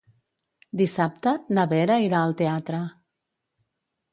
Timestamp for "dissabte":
0.81-1.33